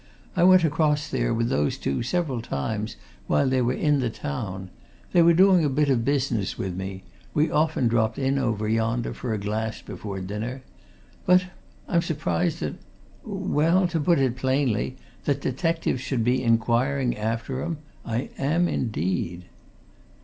"I 0.35 0.41
went 0.43 0.63
across 0.63 1.07
there 1.07 1.31
with 1.31 1.49
those 1.49 1.77
two 1.77 2.01
several 2.01 2.41
times 2.41 2.95
while 3.27 3.47
they 3.47 3.61
were 3.61 3.71
in 3.75 3.99
the 3.99 4.09
town. 4.09 4.71
They 5.11 5.21
were 5.21 5.35
doing 5.35 5.63
a 5.63 5.69
bit 5.69 5.91
of 5.91 6.03
business 6.03 6.57
with 6.57 6.73
me 6.75 7.03
we 7.35 7.51
often 7.51 7.87
dropped 7.87 8.17
in 8.17 8.39
over 8.39 8.67
yonder 8.67 9.13
for 9.13 9.31
a 9.31 9.37
glass 9.37 9.79
before 9.83 10.19
dinner. 10.19 10.63
But 11.27 11.45
I'm 11.87 12.01
surprised 12.01 12.61
that 12.61 12.77
well, 13.23 13.87
to 13.89 13.99
put 13.99 14.17
it 14.17 14.37
plainly 14.37 14.97
that 15.25 15.39
detectives 15.41 16.01
should 16.01 16.23
be 16.23 16.41
inquiring 16.41 17.15
after 17.15 17.61
'em! 17.61 17.77
I 18.03 18.31
am, 18.39 18.67
indeed." 18.67 19.45